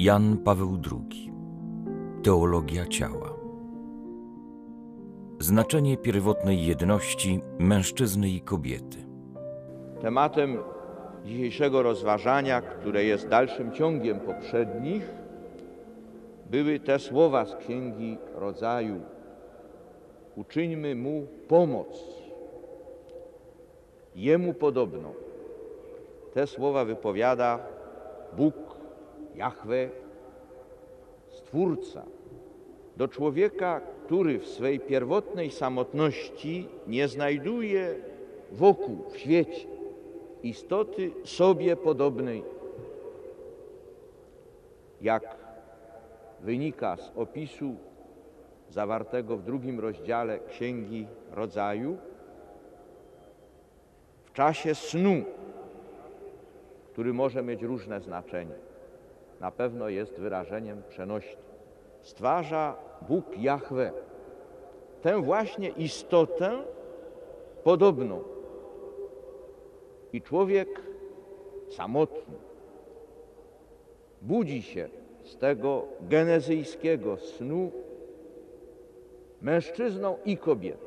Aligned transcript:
Jan 0.00 0.36
Paweł 0.38 0.78
II 0.92 1.32
Teologia 2.22 2.86
ciała 2.86 3.34
Znaczenie 5.38 5.96
pierwotnej 5.96 6.66
jedności 6.66 7.40
mężczyzny 7.58 8.28
i 8.28 8.40
kobiety 8.40 8.98
Tematem 10.02 10.58
dzisiejszego 11.24 11.82
rozważania, 11.82 12.60
które 12.60 13.04
jest 13.04 13.28
dalszym 13.28 13.72
ciągiem 13.72 14.20
poprzednich, 14.20 15.10
były 16.50 16.80
te 16.80 16.98
słowa 16.98 17.44
z 17.44 17.56
Księgi 17.56 18.18
Rodzaju. 18.34 19.00
Uczyńmy 20.36 20.94
Mu 20.94 21.26
pomoc, 21.48 22.04
Jemu 24.14 24.54
podobną. 24.54 25.12
Te 26.34 26.46
słowa 26.46 26.84
wypowiada 26.84 27.58
Bóg, 28.36 28.69
Jahwe, 29.34 29.88
Stwórca, 31.28 32.02
do 32.96 33.08
człowieka, 33.08 33.80
który 34.04 34.38
w 34.38 34.46
swej 34.46 34.80
pierwotnej 34.80 35.50
samotności 35.50 36.68
nie 36.86 37.08
znajduje 37.08 37.94
wokół, 38.52 39.04
w 39.10 39.18
świecie, 39.18 39.66
istoty 40.42 41.10
sobie 41.24 41.76
podobnej. 41.76 42.42
Jak 45.00 45.36
wynika 46.40 46.96
z 46.96 47.12
opisu 47.16 47.74
zawartego 48.70 49.36
w 49.36 49.42
drugim 49.42 49.80
rozdziale 49.80 50.38
Księgi 50.38 51.06
Rodzaju, 51.32 51.96
w 54.24 54.32
czasie 54.32 54.74
snu, 54.74 55.24
który 56.92 57.12
może 57.12 57.42
mieć 57.42 57.62
różne 57.62 58.00
znaczenie, 58.00 58.69
na 59.40 59.50
pewno 59.50 59.88
jest 59.88 60.20
wyrażeniem 60.20 60.82
przenośnym. 60.88 61.44
Stwarza 62.00 62.76
Bóg 63.08 63.38
Jahwe 63.38 63.92
tę 65.02 65.22
właśnie 65.22 65.68
istotę 65.68 66.62
podobną. 67.64 68.22
I 70.12 70.22
człowiek 70.22 70.82
samotny 71.70 72.34
budzi 74.22 74.62
się 74.62 74.88
z 75.24 75.36
tego 75.36 75.84
genezyjskiego 76.00 77.16
snu 77.16 77.70
mężczyzną 79.42 80.16
i 80.24 80.36
kobietą. 80.36 80.86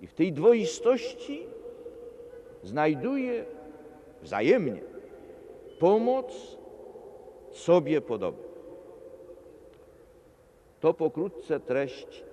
I 0.00 0.06
w 0.06 0.14
tej 0.14 0.32
dwoistości 0.32 1.46
znajduje 2.62 3.44
wzajemnie 4.22 4.80
pomoc 5.78 6.59
sobie 7.52 8.00
podobną. 8.00 8.50
To 10.80 10.94
pokrótce 10.94 11.60
treść 11.60 12.24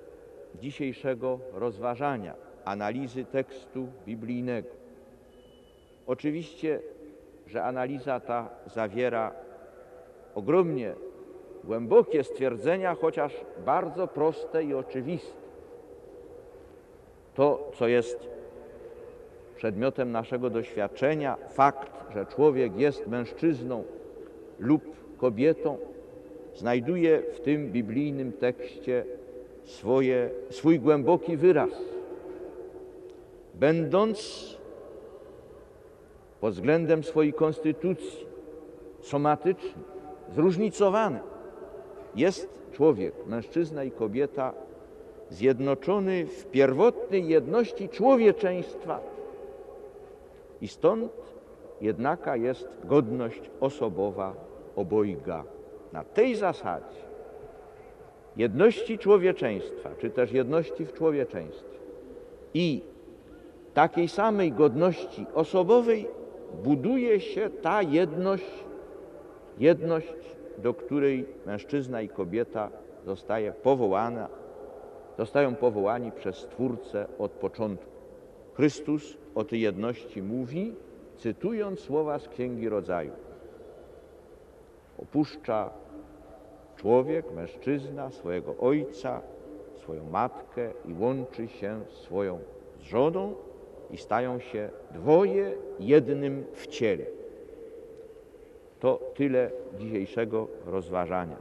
dzisiejszego 0.62 1.40
rozważania, 1.54 2.34
analizy 2.66 3.26
tekstu 3.26 3.88
biblijnego. 4.06 4.70
Oczywiście, 6.08 6.80
że 7.48 7.64
analiza 7.64 8.20
ta 8.20 8.50
zawiera 8.66 9.32
ogromnie 10.36 10.94
głębokie 11.64 12.24
stwierdzenia, 12.24 12.96
chociaż 12.96 13.34
bardzo 13.66 14.08
proste 14.08 14.64
i 14.64 14.74
oczywiste. 14.74 15.48
To, 17.36 17.72
co 17.76 17.88
jest 17.88 18.30
przedmiotem 19.56 20.12
naszego 20.12 20.50
doświadczenia, 20.50 21.38
fakt, 21.50 22.14
że 22.14 22.26
człowiek 22.26 22.78
jest 22.78 23.08
mężczyzną 23.08 23.84
lub 24.60 24.84
kobietą, 25.18 25.78
znajduje 26.56 27.22
w 27.34 27.40
tym 27.40 27.72
biblijnym 27.72 28.32
tekście 28.32 29.06
swoje, 29.64 30.30
swój 30.50 30.80
głęboki 30.80 31.38
wyraz. 31.38 31.70
Będąc 33.54 34.58
pod 36.42 36.54
względem 36.54 37.04
swojej 37.04 37.34
konstytucji 37.34 38.28
somatycznej, 39.02 39.84
zróżnicowany, 40.36 41.20
jest 42.16 42.50
człowiek, 42.72 43.14
mężczyzna 43.28 43.84
i 43.84 43.92
kobieta, 43.92 44.54
zjednoczony 45.30 46.26
w 46.26 46.46
pierwotnej 46.46 47.28
jedności 47.28 47.90
człowieczeństwa. 47.90 49.00
I 50.62 50.68
stąd 50.68 51.12
jednaka 51.82 52.36
jest 52.36 52.68
godność 52.84 53.42
osobowa 53.60 54.34
obojga. 54.78 55.44
Na 55.94 56.04
tej 56.04 56.36
zasadzie 56.36 57.08
jedności 58.38 58.98
człowieczeństwa, 58.98 59.90
czy 59.98 60.10
też 60.10 60.32
jedności 60.32 60.86
w 60.86 60.94
człowieczeństwie 60.94 61.78
i 62.54 62.82
takiej 63.74 64.08
samej 64.08 64.52
godności 64.52 65.26
osobowej 65.34 66.08
buduje 66.64 67.20
się 67.20 67.50
ta 67.50 67.82
jedność, 67.82 68.66
jedność, 69.58 70.14
do 70.58 70.74
której 70.74 71.26
mężczyzna 71.46 72.02
i 72.02 72.10
kobieta 72.10 72.70
zostaje 73.06 73.52
powołana, 73.52 74.28
zostają 75.18 75.56
powołani 75.56 76.12
przez 76.12 76.36
Stwórcę 76.36 77.08
od 77.20 77.32
początku. 77.32 77.92
Chrystus 78.54 79.18
o 79.36 79.44
tej 79.44 79.62
jedności 79.62 80.22
mówi, 80.22 80.74
cytując 81.18 81.80
słowa 81.80 82.20
z 82.20 82.28
Księgi 82.28 82.70
Rodzaju. 82.70 83.12
Opuszcza 85.02 85.70
człowiek, 86.76 87.32
mężczyzna, 87.32 88.12
swojego 88.12 88.58
ojca, 88.58 89.22
swoją 89.76 90.10
matkę 90.10 90.72
i 90.86 90.94
łączy 90.94 91.48
się 91.48 91.82
z 91.90 91.94
swoją 91.94 92.40
żoną 92.82 93.34
i 93.92 93.98
stają 93.98 94.40
się 94.40 94.70
dwoje 94.92 95.52
jednym 95.80 96.46
w 96.54 96.68
ciele. 96.68 97.06
To 98.80 99.00
tyle 99.16 99.52
dzisiejszego 99.80 100.48
rozważania. 100.66 101.38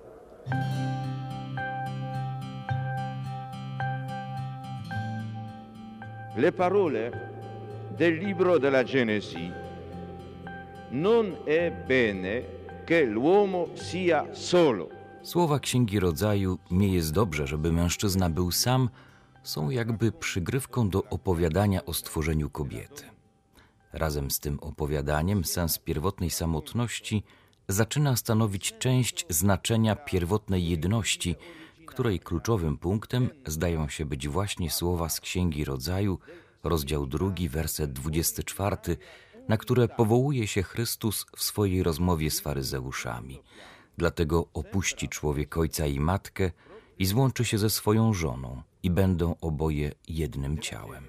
Le 6.36 6.52
parole 6.52 7.10
del 7.98 8.18
libro 8.18 8.58
della 8.58 8.84
Genesi 8.84 9.50
non 10.90 11.36
è 11.46 11.70
bene 11.70 12.55
che 12.86 13.04
l'uomo 13.04 13.68
sia 13.74 14.26
solo. 14.32 14.88
Słowa 15.22 15.58
Księgi 15.58 16.00
Rodzaju 16.00 16.58
nie 16.70 16.88
jest 16.88 17.12
dobrze, 17.12 17.46
żeby 17.46 17.72
mężczyzna 17.72 18.30
był 18.30 18.50
sam, 18.50 18.90
są 19.42 19.70
jakby 19.70 20.12
przygrywką 20.12 20.88
do 20.88 21.04
opowiadania 21.04 21.84
o 21.84 21.92
stworzeniu 21.92 22.50
kobiety. 22.50 23.04
Razem 23.92 24.30
z 24.30 24.40
tym 24.40 24.58
opowiadaniem 24.60 25.44
sens 25.44 25.78
pierwotnej 25.78 26.30
samotności 26.30 27.22
zaczyna 27.68 28.16
stanowić 28.16 28.74
część 28.78 29.26
znaczenia 29.28 29.96
pierwotnej 29.96 30.68
jedności, 30.68 31.36
której 31.86 32.20
kluczowym 32.20 32.78
punktem 32.78 33.30
zdają 33.46 33.88
się 33.88 34.04
być 34.04 34.28
właśnie 34.28 34.70
słowa 34.70 35.08
z 35.08 35.20
Księgi 35.20 35.64
Rodzaju, 35.64 36.18
rozdział 36.64 37.06
drugi, 37.06 37.48
werset 37.48 37.92
24, 37.92 38.76
na 39.48 39.56
które 39.56 39.88
powołuje 39.88 40.46
się 40.46 40.62
Chrystus 40.62 41.26
w 41.36 41.42
swojej 41.42 41.82
rozmowie 41.82 42.30
z 42.30 42.40
faryzeuszami. 42.40 43.42
Dlatego 43.98 44.48
opuści 44.54 45.08
człowiek 45.08 45.56
ojca 45.56 45.86
i 45.86 46.00
matkę 46.00 46.50
i 46.98 47.06
złączy 47.06 47.44
się 47.44 47.58
ze 47.58 47.70
swoją 47.70 48.14
żoną 48.14 48.62
i 48.82 48.90
będą 48.90 49.36
oboje 49.40 49.92
jednym 50.08 50.58
ciałem. 50.58 51.04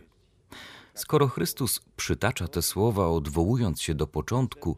Skoro 0.94 1.28
Chrystus 1.28 1.81
przytacza 1.96 2.48
te 2.48 2.62
słowa, 2.62 3.08
odwołując 3.08 3.81
się 3.81 3.96
do 3.96 4.08
początku, 4.08 4.78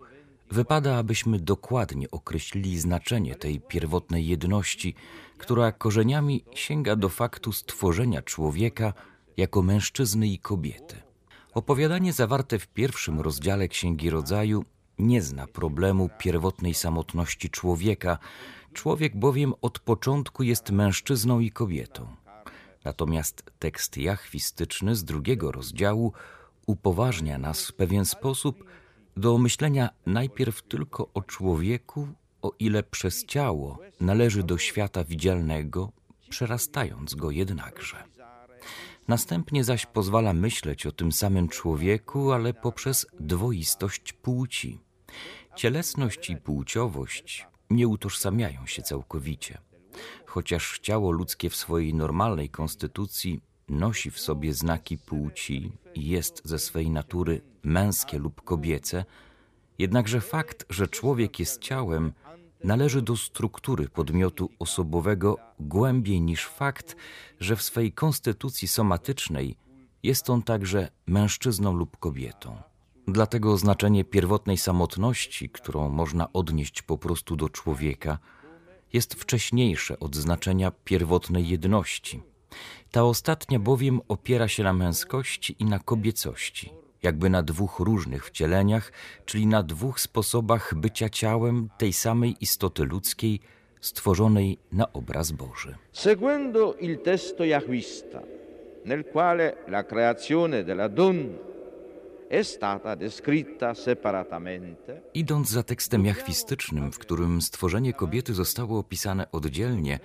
wypada, 0.51 0.97
abyśmy 0.97 1.39
dokładnie 1.39 2.11
określili 2.11 2.79
znaczenie 2.79 3.35
tej 3.35 3.59
pierwotnej 3.59 4.27
jedności, 4.27 4.95
która 5.37 5.71
korzeniami 5.71 6.43
sięga 6.55 6.95
do 6.95 7.09
faktu 7.09 7.51
stworzenia 7.51 8.21
człowieka 8.21 8.93
jako 9.37 9.61
mężczyzny 9.61 10.27
i 10.27 10.39
kobiety. 10.39 11.08
Opowiadanie 11.53 12.13
zawarte 12.13 12.59
w 12.59 12.67
pierwszym 12.67 13.19
rozdziale 13.19 13.67
Księgi 13.67 14.09
Rodzaju 14.09 14.65
nie 14.99 15.21
zna 15.21 15.47
problemu 15.47 16.09
pierwotnej 16.17 16.73
samotności 16.73 17.49
człowieka, 17.49 18.17
człowiek 18.73 19.17
bowiem 19.17 19.53
od 19.61 19.79
początku 19.79 20.43
jest 20.43 20.71
mężczyzną 20.71 21.39
i 21.39 21.51
kobietą. 21.51 22.07
Natomiast 22.85 23.43
tekst 23.59 23.97
jachwistyczny 23.97 24.95
z 24.95 25.03
drugiego 25.03 25.51
rozdziału 25.51 26.13
upoważnia 26.65 27.37
nas 27.37 27.67
w 27.67 27.73
pewien 27.73 28.05
sposób 28.05 28.63
do 29.17 29.37
myślenia 29.37 29.89
najpierw 30.05 30.61
tylko 30.61 31.09
o 31.13 31.21
człowieku, 31.21 32.07
o 32.41 32.51
ile 32.59 32.83
przez 32.83 33.25
ciało 33.25 33.79
należy 34.01 34.43
do 34.43 34.57
świata 34.57 35.03
widzialnego, 35.03 35.91
przerastając 36.29 37.15
go 37.15 37.31
jednakże. 37.31 38.03
Następnie 39.09 39.63
zaś 39.63 39.85
pozwala 39.85 40.33
myśleć 40.33 40.85
o 40.85 40.91
tym 40.91 41.11
samym 41.11 41.47
człowieku, 41.47 42.31
ale 42.31 42.53
poprzez 42.53 43.07
dwoistość 43.19 44.13
płci. 44.13 44.79
Cielesność 45.55 46.29
i 46.29 46.37
płciowość 46.37 47.47
nie 47.69 47.87
utożsamiają 47.87 48.65
się 48.65 48.81
całkowicie. 48.81 49.57
Chociaż 50.25 50.79
ciało 50.79 51.11
ludzkie 51.11 51.49
w 51.49 51.55
swojej 51.55 51.93
normalnej 51.93 52.49
konstytucji 52.49 53.41
nosi 53.69 54.11
w 54.11 54.19
sobie 54.19 54.53
znaki 54.53 54.97
płci 54.97 55.71
i 55.95 56.07
jest 56.07 56.41
ze 56.45 56.59
swej 56.59 56.89
natury 56.89 57.41
męskie 57.63 58.19
lub 58.19 58.41
kobiece, 58.41 59.05
jednakże 59.77 60.21
fakt, 60.21 60.65
że 60.69 60.87
człowiek 60.87 61.39
jest 61.39 61.61
ciałem, 61.61 62.13
należy 62.63 63.01
do 63.01 63.17
struktury 63.17 63.89
podmiotu 63.89 64.49
osobowego 64.59 65.37
głębiej 65.59 66.21
niż 66.21 66.45
fakt, 66.47 66.95
że 67.39 67.55
w 67.55 67.61
swej 67.61 67.91
konstytucji 67.91 68.67
somatycznej 68.67 69.55
jest 70.03 70.29
on 70.29 70.43
także 70.43 70.91
mężczyzną 71.07 71.73
lub 71.73 71.97
kobietą. 71.97 72.61
Dlatego 73.07 73.57
znaczenie 73.57 74.03
pierwotnej 74.03 74.57
samotności, 74.57 75.49
którą 75.49 75.89
można 75.89 76.33
odnieść 76.33 76.81
po 76.81 76.97
prostu 76.97 77.35
do 77.35 77.49
człowieka, 77.49 78.19
jest 78.93 79.13
wcześniejsze 79.13 79.99
od 79.99 80.15
znaczenia 80.15 80.71
pierwotnej 80.71 81.47
jedności. 81.47 82.21
Ta 82.91 83.03
ostatnia 83.03 83.59
bowiem 83.59 84.01
opiera 84.07 84.47
się 84.47 84.63
na 84.63 84.73
męskości 84.73 85.55
i 85.59 85.65
na 85.65 85.79
kobiecości, 85.79 86.71
jakby 87.03 87.29
na 87.29 87.43
dwóch 87.43 87.79
różnych 87.79 88.25
wcieleniach, 88.25 88.91
czyli 89.25 89.47
na 89.47 89.63
dwóch 89.63 89.99
sposobach 89.99 90.75
bycia 90.75 91.09
ciałem 91.09 91.69
tej 91.77 91.93
samej 91.93 92.35
istoty 92.41 92.83
ludzkiej, 92.83 93.39
stworzonej 93.81 94.57
na 94.71 94.93
obraz 94.93 95.31
Boży. 95.31 95.75
Seguendo 95.91 96.75
il 96.79 96.97
testo 96.97 97.43
jahwista, 97.43 98.21
nel 98.85 99.03
quale 99.03 99.55
la 99.67 99.83
creazione 99.83 100.63
della 100.63 100.89
donna 100.89 101.49
è 102.29 102.43
stata 102.43 102.95
descritta 102.95 103.73
separatamente, 103.73 105.01
Idąc 105.13 105.49
za 105.49 105.63
tekstem 105.63 106.05
jachwistycznym, 106.05 106.91
w 106.91 106.99
którym 106.99 107.41
stworzenie 107.41 107.93
kobiety 107.93 108.33
zostało 108.33 108.79
opisane 108.79 109.31
oddzielnie, 109.31 109.99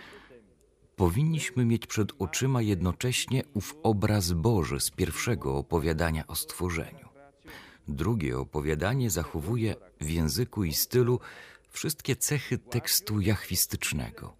powinniśmy 0.97 1.65
mieć 1.65 1.87
przed 1.87 2.13
oczyma 2.19 2.63
jednocześnie 2.63 3.43
ów 3.55 3.77
obraz 3.83 4.33
Boży 4.33 4.81
z 4.81 4.91
pierwszego 4.91 5.57
opowiadania 5.57 6.27
o 6.27 6.35
stworzeniu. 6.35 7.09
Drugie 7.89 8.39
opowiadanie 8.39 9.11
zachowuje 9.11 9.75
w 10.01 10.11
języku 10.11 10.65
i 10.65 10.73
stylu 10.73 11.21
wszystkie 11.71 12.17
cechy 12.17 12.59
tekstu 12.59 13.21
jachwistycznego. 13.21 14.37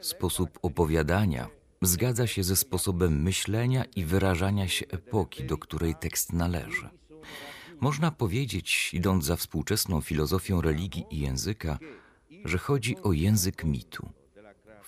Sposób 0.00 0.58
opowiadania 0.62 1.48
zgadza 1.82 2.26
się 2.26 2.44
ze 2.44 2.56
sposobem 2.56 3.22
myślenia 3.22 3.84
i 3.96 4.04
wyrażania 4.04 4.68
się 4.68 4.86
epoki, 4.88 5.44
do 5.44 5.58
której 5.58 5.94
tekst 5.94 6.32
należy. 6.32 6.88
Można 7.80 8.10
powiedzieć, 8.10 8.90
idąc 8.94 9.24
za 9.24 9.36
współczesną 9.36 10.00
filozofią 10.00 10.60
religii 10.60 11.04
i 11.10 11.18
języka, 11.18 11.78
że 12.44 12.58
chodzi 12.58 12.96
o 13.02 13.12
język 13.12 13.64
mitu. 13.64 14.19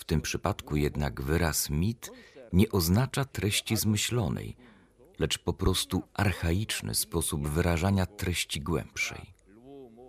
W 0.02 0.04
tym 0.04 0.20
przypadku 0.20 0.76
jednak 0.76 1.22
wyraz 1.22 1.70
mit 1.70 2.10
nie 2.52 2.68
oznacza 2.70 3.24
treści 3.24 3.76
zmyślonej, 3.76 4.56
lecz 5.18 5.38
po 5.38 5.52
prostu 5.52 6.02
archaiczny 6.14 6.94
sposób 6.94 7.48
wyrażania 7.48 8.06
treści 8.06 8.60
głębszej. 8.60 9.34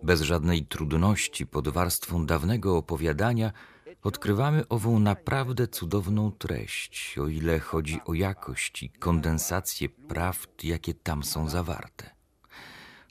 Bez 0.03 0.21
żadnej 0.21 0.65
trudności 0.65 1.47
pod 1.47 1.69
warstwą 1.69 2.25
dawnego 2.25 2.77
opowiadania 2.77 3.51
odkrywamy 4.03 4.67
ową 4.67 4.99
naprawdę 4.99 5.67
cudowną 5.67 6.31
treść, 6.31 7.17
o 7.17 7.27
ile 7.27 7.59
chodzi 7.59 7.99
o 8.05 8.13
jakość 8.13 8.83
i 8.83 8.89
kondensację 8.89 9.89
prawd, 9.89 10.63
jakie 10.63 10.93
tam 10.93 11.23
są 11.23 11.49
zawarte. 11.49 12.09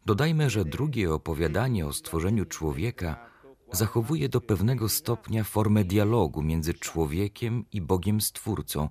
Dodajmy, 0.07 0.51
że 0.51 0.65
drugie 0.65 1.15
opowiadanie 1.15 1.87
o 1.87 1.93
stworzeniu 1.93 2.45
człowieka 2.45 3.32
zachowuje 3.73 4.29
do 4.29 4.41
pewnego 4.41 4.89
stopnia 4.89 5.45
formę 5.45 5.85
dialogu 5.85 6.43
między 6.43 6.75
człowiekiem 6.75 7.65
i 7.73 7.81
Bogiem 7.81 8.21
Stwórcą, 8.21 8.89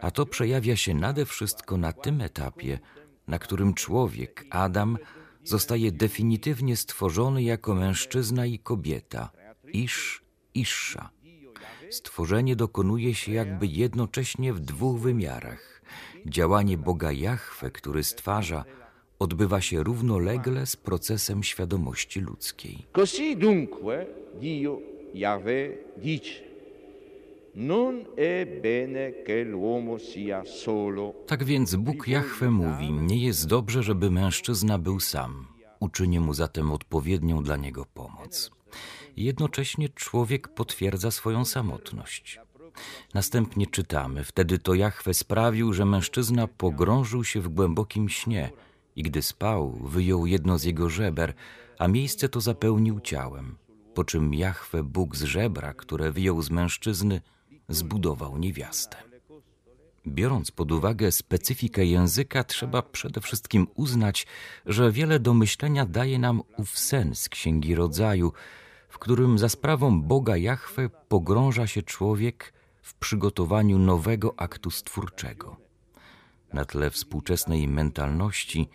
a 0.00 0.10
to 0.10 0.26
przejawia 0.26 0.76
się 0.76 0.94
nade 0.94 1.24
wszystko 1.24 1.76
na 1.76 1.92
tym 1.92 2.20
etapie, 2.20 2.78
na 3.28 3.38
którym 3.38 3.74
człowiek, 3.74 4.44
Adam, 4.50 4.98
zostaje 5.44 5.92
definitywnie 5.92 6.76
stworzony 6.76 7.42
jako 7.42 7.74
mężczyzna 7.74 8.46
i 8.46 8.58
kobieta, 8.58 9.30
Isz, 9.72 10.22
Isza. 10.54 11.10
Stworzenie 11.90 12.56
dokonuje 12.56 13.14
się 13.14 13.32
jakby 13.32 13.66
jednocześnie 13.66 14.52
w 14.52 14.60
dwóch 14.60 15.00
wymiarach. 15.00 15.82
Działanie 16.26 16.78
Boga 16.78 17.12
Jahwe, 17.12 17.70
który 17.70 18.04
stwarza, 18.04 18.64
odbywa 19.20 19.60
się 19.60 19.82
równolegle 19.82 20.66
z 20.66 20.76
procesem 20.76 21.42
świadomości 21.42 22.20
ludzkiej. 22.20 22.86
Così 22.92 23.36
dunque 23.36 24.06
Dio, 24.40 24.80
Yahweh, 25.14 25.78
dice, 25.96 26.50
non 27.54 28.04
è 28.16 28.46
bene 28.62 29.22
che 29.26 29.44
l'uomo 29.44 29.98
sia 29.98 30.44
solo. 30.44 31.14
Tak 31.26 31.44
więc 31.44 31.76
Bóg 31.76 32.08
Jahwe 32.08 32.50
mówi: 32.50 32.92
Nie 32.92 33.16
jest 33.26 33.46
dobrze, 33.46 33.82
żeby 33.82 34.10
mężczyzna 34.10 34.78
był 34.78 35.00
sam. 35.00 35.46
Uczynię 35.80 36.20
mu 36.20 36.34
zatem 36.34 36.72
odpowiednią 36.72 37.42
dla 37.42 37.56
niego 37.56 37.86
pomoc. 37.94 38.50
Jednocześnie 39.16 39.88
człowiek 39.88 40.48
potwierdza 40.48 41.10
swoją 41.10 41.44
samotność. 41.44 42.40
Następnie 43.14 43.66
czytamy: 43.66 44.24
Wtedy 44.24 44.58
to 44.58 44.74
Jahwe 44.74 45.14
sprawił, 45.14 45.72
że 45.72 45.84
mężczyzna 45.84 46.46
pogrążył 46.46 47.24
się 47.24 47.40
w 47.40 47.48
głębokim 47.48 48.08
śnie 48.08 48.50
i 48.96 49.02
gdy 49.02 49.22
spał, 49.22 49.70
wyjął 49.70 50.26
jedno 50.26 50.58
z 50.58 50.64
jego 50.64 50.90
żeber, 50.90 51.34
a 51.78 51.88
miejsce 51.88 52.28
to 52.28 52.40
zapełnił 52.40 53.00
ciałem. 53.00 53.56
Po 53.94 54.04
czym 54.04 54.34
Jahwe, 54.34 54.84
Bóg 54.84 55.16
z 55.16 55.22
żebra, 55.22 55.74
które 55.74 56.12
wyjął 56.12 56.42
z 56.42 56.50
mężczyzny, 56.50 57.20
zbudował 57.68 58.38
niewiastę. 58.38 58.96
Biorąc 60.06 60.50
pod 60.50 60.72
uwagę 60.72 61.12
specyfikę 61.12 61.86
języka, 61.86 62.44
trzeba 62.44 62.82
przede 62.82 63.20
wszystkim 63.20 63.66
uznać, 63.74 64.26
że 64.66 64.92
wiele 64.92 65.20
do 65.20 65.34
myślenia 65.34 65.86
daje 65.86 66.18
nam 66.18 66.42
ów 66.56 66.78
sen 66.78 67.14
z 67.14 67.28
Księgi 67.28 67.74
Rodzaju, 67.74 68.32
w 68.88 68.98
którym 68.98 69.38
za 69.38 69.48
sprawą 69.48 70.02
Boga 70.02 70.36
Jahwe 70.36 70.88
pogrąża 71.08 71.66
się 71.66 71.82
człowiek 71.82 72.52
w 72.82 72.94
przygotowaniu 72.94 73.78
nowego 73.78 74.34
aktu 74.36 74.70
stwórczego. 74.70 75.69
Na 76.52 76.64
tle 76.64 76.90
współczesnej 76.90 77.68
mentalności, 77.68 78.68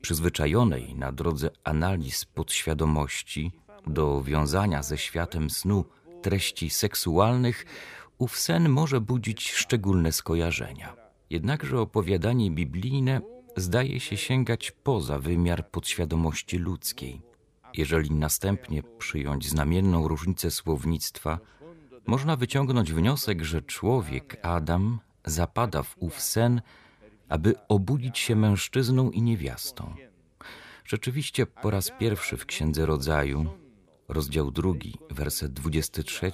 przyzwyczajonej 0.00 0.94
na 0.94 1.12
drodze 1.12 1.50
analiz 1.64 2.24
podświadomości 2.24 3.52
do 3.86 4.22
wiązania 4.22 4.82
ze 4.82 4.98
światem 4.98 5.50
snu 5.50 5.84
treści 6.22 6.70
seksualnych, 6.70 7.66
ów 8.18 8.38
sen 8.38 8.68
może 8.68 9.00
budzić 9.00 9.50
szczególne 9.50 10.12
skojarzenia. 10.12 10.96
Jednakże 11.30 11.80
opowiadanie 11.80 12.50
biblijne 12.50 13.20
zdaje 13.56 14.00
się 14.00 14.16
sięgać 14.16 14.70
poza 14.70 15.18
wymiar 15.18 15.70
podświadomości 15.70 16.58
ludzkiej. 16.58 17.22
Jeżeli 17.74 18.10
następnie 18.10 18.82
przyjąć 18.98 19.48
znamienną 19.48 20.08
różnicę 20.08 20.50
słownictwa, 20.50 21.38
można 22.06 22.36
wyciągnąć 22.36 22.92
wniosek, 22.92 23.42
że 23.42 23.62
człowiek, 23.62 24.36
Adam, 24.42 25.00
zapada 25.24 25.82
w 25.82 25.96
ów 25.98 26.20
sen, 26.20 26.60
aby 27.28 27.54
obudzić 27.68 28.18
się 28.18 28.36
mężczyzną 28.36 29.10
i 29.10 29.22
niewiastą. 29.22 29.94
Rzeczywiście 30.84 31.46
po 31.46 31.70
raz 31.70 31.90
pierwszy 31.98 32.36
w 32.36 32.46
Księdze 32.46 32.86
Rodzaju, 32.86 33.46
rozdział 34.08 34.50
drugi, 34.50 34.94
werset 35.10 35.52
23, 35.52 36.32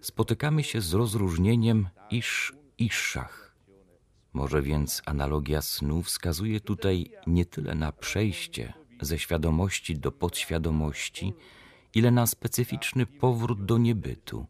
spotykamy 0.00 0.64
się 0.64 0.80
z 0.80 0.94
rozróżnieniem 0.94 1.88
isz 2.10 2.54
iszach. 2.78 3.56
Może 4.32 4.62
więc 4.62 5.02
analogia 5.06 5.62
snu 5.62 6.02
wskazuje 6.02 6.60
tutaj 6.60 7.10
nie 7.26 7.44
tyle 7.46 7.74
na 7.74 7.92
przejście 7.92 8.72
ze 9.00 9.18
świadomości 9.18 9.98
do 9.98 10.12
podświadomości, 10.12 11.34
ile 11.94 12.10
na 12.10 12.26
specyficzny 12.26 13.06
powrót 13.06 13.64
do 13.64 13.78
niebytu. 13.78 14.46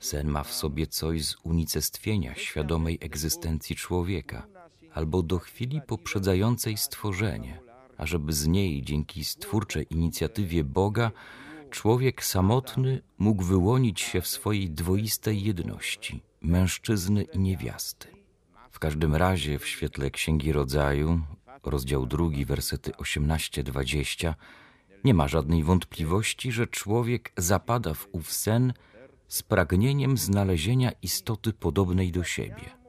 Sen 0.00 0.28
ma 0.28 0.44
w 0.44 0.52
sobie 0.52 0.86
coś 0.86 1.24
z 1.24 1.36
unicestwienia 1.42 2.34
świadomej 2.34 2.98
egzystencji 3.00 3.76
człowieka, 3.76 4.46
albo 4.96 5.22
do 5.22 5.38
chwili 5.38 5.80
poprzedzającej 5.86 6.76
stworzenie, 6.76 7.60
ażeby 7.98 8.32
z 8.32 8.46
niej 8.46 8.82
dzięki 8.82 9.24
stwórczej 9.24 9.86
inicjatywie 9.90 10.64
Boga 10.64 11.10
człowiek 11.70 12.24
samotny 12.24 13.02
mógł 13.18 13.44
wyłonić 13.44 14.00
się 14.00 14.20
w 14.20 14.28
swojej 14.28 14.70
dwoistej 14.70 15.42
jedności 15.42 16.22
mężczyzny 16.40 17.22
i 17.22 17.38
niewiasty. 17.38 18.08
W 18.70 18.78
każdym 18.78 19.14
razie 19.14 19.58
w 19.58 19.66
świetle 19.66 20.10
Księgi 20.10 20.52
Rodzaju, 20.52 21.20
rozdział 21.64 22.06
drugi, 22.06 22.44
wersety 22.44 22.90
18-20, 22.90 24.34
nie 25.04 25.14
ma 25.14 25.28
żadnej 25.28 25.64
wątpliwości, 25.64 26.52
że 26.52 26.66
człowiek 26.66 27.32
zapada 27.36 27.94
w 27.94 28.08
ów 28.12 28.32
sen 28.32 28.72
z 29.28 29.42
pragnieniem 29.42 30.16
znalezienia 30.16 30.92
istoty 31.02 31.52
podobnej 31.52 32.12
do 32.12 32.24
siebie. 32.24 32.85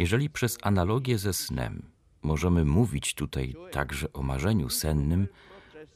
Jeżeli 0.00 0.30
przez 0.30 0.58
analogię 0.62 1.18
ze 1.18 1.32
snem 1.32 1.82
możemy 2.22 2.64
mówić 2.64 3.14
tutaj 3.14 3.54
także 3.72 4.12
o 4.12 4.22
marzeniu 4.22 4.68
sennym, 4.68 5.28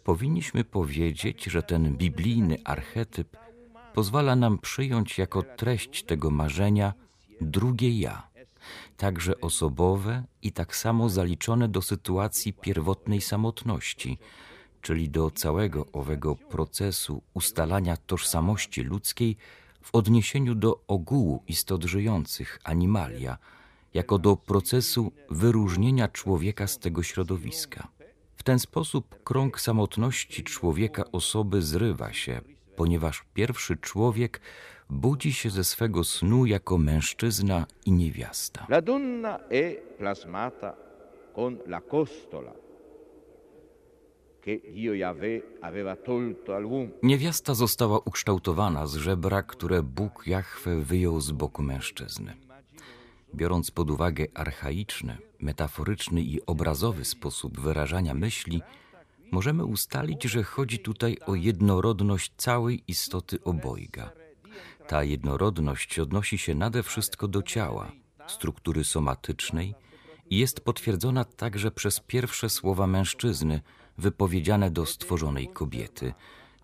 powinniśmy 0.05 0.65
powiedzieć, 0.65 1.45
że 1.45 1.63
ten 1.63 1.97
biblijny 1.97 2.59
archetyp 2.65 3.37
pozwala 3.95 4.37
nam 4.37 4.59
przyjąć 4.59 5.19
jako 5.19 5.43
treść 5.43 6.03
tego 6.03 6.31
marzenia 6.31 6.93
drugie 7.41 8.01
ja, 8.01 8.29
także 8.97 9.41
osobowe 9.41 10.25
i 10.43 10.53
tak 10.53 10.77
samo 10.77 11.09
zaliczone 11.09 11.69
do 11.69 11.83
sytuacji 11.83 12.53
pierwotnej 12.53 13.21
samotności, 13.21 14.19
czyli 14.81 15.11
do 15.11 15.31
całego 15.31 15.87
owego 15.93 16.37
procesu 16.37 17.23
ustalania 17.35 17.97
tożsamości 17.97 18.83
ludzkiej 18.83 19.37
w 19.83 19.95
odniesieniu 19.95 20.55
do 20.55 20.85
ogółu 20.87 21.43
istot 21.49 21.85
żyjących, 21.85 22.59
animalia, 22.65 23.39
jako 23.95 24.19
do 24.19 24.37
procesu 24.37 25.13
wyróżnienia 25.31 26.09
człowieka 26.09 26.67
z 26.67 26.79
tego 26.79 27.03
środowiska. 27.03 27.89
W 28.37 28.43
ten 28.43 28.59
sposób 28.59 29.23
krąg 29.25 29.61
samotności 29.61 30.45
człowieka 30.45 31.05
osoby 31.13 31.63
zrywa 31.63 32.13
się, 32.13 32.41
ponieważ 32.77 33.25
pierwszy 33.35 33.77
człowiek 33.77 34.41
budzi 34.91 35.33
się 35.33 35.51
ze 35.51 35.65
swego 35.65 36.05
snu 36.05 36.47
jako 36.47 36.79
mężczyzna 36.79 37.67
i 37.87 37.93
niewiasta. 37.93 38.67
La 38.69 38.83
donna 38.83 39.39
è 39.51 39.77
plasmata 39.99 40.77
con 41.35 41.59
la 41.67 41.81
costola. 41.81 42.65
Niewiasta 47.03 47.55
została 47.55 47.99
ukształtowana 48.05 48.87
z 48.87 48.95
żebra, 48.95 49.43
które 49.43 49.83
Bóg 49.83 50.27
Jahwe 50.27 50.81
wyjął 50.81 51.21
z 51.21 51.31
boku 51.31 51.63
mężczyzny. 51.63 52.37
Biorąc 53.35 53.71
pod 53.71 53.91
uwagę 53.91 54.27
archaiczny, 54.35 55.19
metaforyczny 55.41 56.23
i 56.23 56.47
obrazowy 56.47 57.05
sposób 57.05 57.61
wyrażania 57.61 58.15
myśli, 58.15 58.63
możemy 59.31 59.65
ustalić, 59.65 60.25
że 60.25 60.43
chodzi 60.43 60.79
tutaj 60.79 61.19
o 61.27 61.35
jednorodność 61.35 62.33
całej 62.37 62.83
istoty 62.89 63.39
obojga. 63.45 64.13
Ta 64.89 65.05
jednorodność 65.05 65.99
odnosi 65.99 66.39
się 66.39 66.55
nade 66.55 66.83
wszystko 66.83 67.29
do 67.29 67.43
ciała, 67.43 67.93
struktury 68.27 68.85
somatycznej 68.85 69.75
i 70.31 70.39
jest 70.39 70.61
potwierdzona 70.61 71.25
także 71.25 71.71
przez 71.71 72.01
pierwsze 72.01 72.51
słowa 72.51 72.87
mężczyzny 72.87 73.61
wypowiedziane 73.99 74.71
do 74.71 74.87
stworzonej 74.87 75.49
kobiety. 75.49 76.15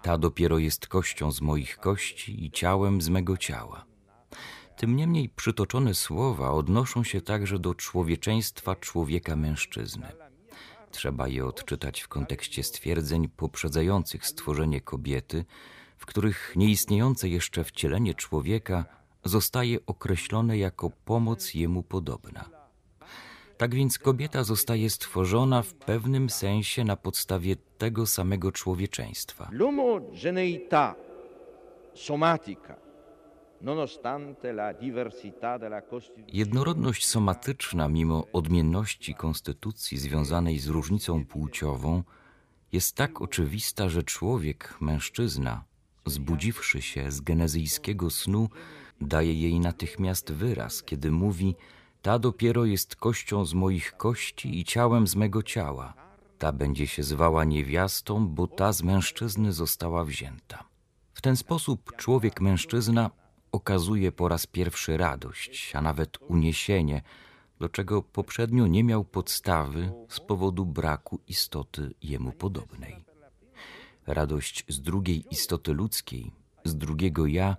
Ta 0.03 0.19
dopiero 0.19 0.59
jest 0.59 0.87
kością 0.87 1.33
z 1.33 1.41
moich 1.41 1.79
kości 1.79 2.45
i 2.45 2.50
ciałem 2.50 3.03
z 3.03 3.09
mego 3.09 3.37
ciała. 3.37 3.85
Tym 4.80 4.96
niemniej 4.96 5.28
przytoczone 5.28 5.94
słowa 5.94 6.50
odnoszą 6.50 7.04
się 7.04 7.20
także 7.20 7.58
do 7.58 7.75
człowieczeństwa 7.75 8.76
człowieka 8.76 9.37
mężczyzny. 9.37 10.06
Trzeba 10.90 11.28
je 11.28 11.46
odczytać 11.46 12.00
w 12.00 12.08
kontekście 12.08 12.62
stwierdzeń 12.62 13.28
poprzedzających 13.28 14.26
stworzenie 14.26 14.80
kobiety, 14.80 15.44
w 15.96 16.06
których 16.06 16.52
nieistniejące 16.56 17.28
jeszcze 17.28 17.64
wcielenie 17.64 18.14
człowieka 18.14 18.84
zostaje 19.25 19.87
określone 19.87 20.58
jako 20.58 20.90
pomoc 21.04 21.54
jemu 21.54 21.82
podobna. 21.82 22.50
Tak 23.56 23.75
więc 23.75 23.99
kobieta 23.99 24.44
zostaje 24.44 24.90
stworzona 24.90 25.62
w 25.62 25.75
pewnym 25.75 26.30
sensie 26.30 26.84
na 26.84 26.96
podstawie 26.96 27.56
tego 27.78 28.06
samego 28.06 28.52
człowieczeństwa. 28.52 29.50
L'omogeneità 29.52 30.94
somatica, 31.94 32.89
Jednorodność 36.29 37.07
somatyczna, 37.07 37.88
mimo 37.88 38.26
odmienności 38.33 39.14
konstytucji 39.14 39.99
związanej 39.99 40.59
z 40.59 40.67
różnicą 40.69 41.25
płciową, 41.25 42.02
jest 42.73 42.97
tak 42.97 43.21
oczywista, 43.21 43.88
że 43.88 44.02
człowiek, 44.02 44.76
mężczyzna, 44.81 45.64
zbudziwszy 46.07 46.83
się 46.83 47.11
z 47.11 47.21
genezyjskiego 47.21 48.11
snu, 48.11 48.49
daje 49.00 49.35
jej 49.35 49.61
natychmiast 49.61 50.33
wyraz, 50.33 50.83
kiedy 50.83 51.11
mówi: 51.11 51.57
Ta 52.02 52.19
dopiero 52.19 52.64
jest 52.64 52.97
kością 52.97 53.45
z 53.45 53.55
moich 53.55 53.97
kości 53.97 54.59
i 54.61 54.64
ciałem 54.64 55.07
z 55.07 55.17
mego 55.17 55.43
ciała. 55.43 55.95
Ta 56.38 56.52
będzie 56.52 56.87
się 56.87 57.02
zwała 57.02 57.45
niewiastą, 57.45 58.29
bo 58.29 58.47
ta 58.47 58.73
z 58.73 58.83
mężczyzny 58.83 59.52
została 59.52 60.05
wzięta. 60.05 60.64
W 61.12 61.23
ten 61.23 61.37
sposób 61.37 61.97
człowiek 61.97 62.40
mężczyzna 62.40 63.11
okazuje 63.52 64.12
po 64.12 64.28
raz 64.28 64.47
pierwszy 64.47 64.97
radość, 64.97 65.76
a 65.76 65.80
nawet 65.80 66.19
uniesienie, 66.28 67.02
do 67.61 67.69
czego 67.69 68.02
poprzednio 68.02 68.66
nie 68.66 68.85
miał 68.85 69.04
podstawy 69.04 69.92
z 70.09 70.21
powodu 70.21 70.66
braku 70.66 71.21
istoty 71.28 71.95
jemu 72.02 72.33
podobnej. 72.33 72.97
Radość 74.07 74.64
z 74.69 74.80
drugiej 74.80 75.25
istoty 75.30 75.73
ludzkiej, 75.73 76.33
z 76.64 76.76
drugiego 76.76 77.26
ja, 77.26 77.57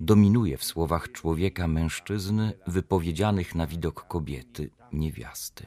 dominuje 0.00 0.56
w 0.56 0.64
słowach 0.64 1.12
człowieka 1.12 1.68
mężczyzny 1.68 2.52
wypowiedzianych 2.66 3.54
na 3.54 3.66
widok 3.66 4.06
kobiety, 4.08 4.70
niewiasty. 4.92 5.66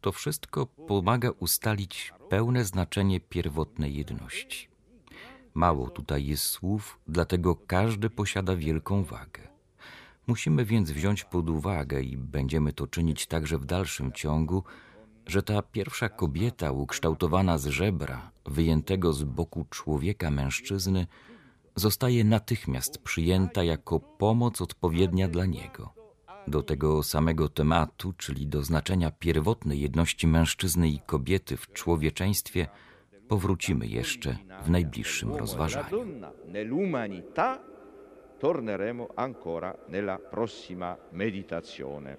To 0.00 0.12
wszystko 0.12 0.66
pomaga 0.66 1.30
ustalić 1.30 2.12
pełne 2.28 2.64
znaczenie 2.64 3.20
pierwotnej 3.20 3.94
jedności. 3.94 4.73
Mało 5.54 5.90
tutaj 5.90 6.26
jest 6.26 6.44
słów, 6.44 6.98
dlatego 7.08 7.54
każdy 7.66 8.10
posiada 8.10 8.56
wielką 8.56 9.04
wagę. 9.04 9.48
Musimy 10.26 10.64
więc 10.64 10.90
wziąć 10.90 11.24
pod 11.24 11.50
uwagę, 11.50 12.02
i 12.02 12.16
będziemy 12.16 12.72
to 12.72 12.86
czynić 12.86 13.26
także 13.26 13.58
w 13.58 13.64
dalszym 13.64 14.12
ciągu, 14.12 14.64
że 15.26 15.42
ta 15.42 15.62
pierwsza 15.62 16.08
kobieta 16.08 16.72
ukształtowana 16.72 17.58
z 17.58 17.66
żebra, 17.66 18.30
wyjętego 18.46 19.12
z 19.12 19.24
boku 19.24 19.66
człowieka 19.70 20.30
mężczyzny, 20.30 21.06
zostaje 21.76 22.24
natychmiast 22.24 22.98
przyjęta 22.98 23.64
jako 23.64 24.00
pomoc 24.00 24.60
odpowiednia 24.60 25.28
dla 25.28 25.46
niego. 25.46 25.94
Do 26.48 26.62
tego 26.62 27.02
samego 27.02 27.48
tematu, 27.48 28.12
czyli 28.12 28.46
do 28.46 28.62
znaczenia 28.62 29.10
pierwotnej 29.10 29.80
jedności 29.80 30.26
mężczyzny 30.26 30.88
i 30.88 30.98
kobiety 30.98 31.56
w 31.56 31.72
człowieczeństwie, 31.72 32.68
powrócimy 33.28 33.86
jeszcze 33.86 34.36
w 34.62 34.70
najbliższym 34.70 35.34
rozważaniu. 35.34 35.86
torneremo 38.38 39.08
ancora 39.16 39.76
nella 39.88 40.18
prossima 40.18 40.96
meditazione. 41.12 42.16